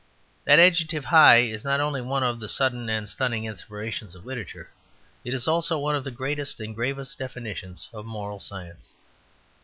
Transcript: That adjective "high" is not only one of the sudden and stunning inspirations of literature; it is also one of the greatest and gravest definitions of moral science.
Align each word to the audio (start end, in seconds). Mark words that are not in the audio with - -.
That 0.45 0.57
adjective 0.57 1.05
"high" 1.05 1.41
is 1.41 1.63
not 1.63 1.79
only 1.79 2.01
one 2.01 2.23
of 2.23 2.39
the 2.39 2.49
sudden 2.49 2.89
and 2.89 3.07
stunning 3.07 3.45
inspirations 3.45 4.15
of 4.15 4.25
literature; 4.25 4.71
it 5.23 5.31
is 5.31 5.47
also 5.47 5.77
one 5.77 5.95
of 5.95 6.03
the 6.03 6.09
greatest 6.09 6.59
and 6.59 6.73
gravest 6.73 7.19
definitions 7.19 7.87
of 7.93 8.03
moral 8.03 8.39
science. 8.39 8.93